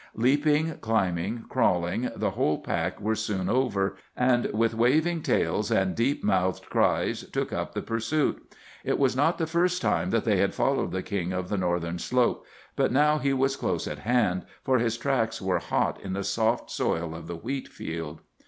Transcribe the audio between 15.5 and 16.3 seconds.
hot in the